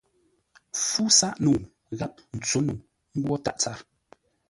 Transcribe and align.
Fú 0.87 1.01
sáʼ-nəu 1.19 1.57
gháp 1.97 2.13
ntsǒ-nəu 2.37 2.79
ngwó 3.17 3.35
tâʼ 3.45 3.57
tsâr. 3.59 3.79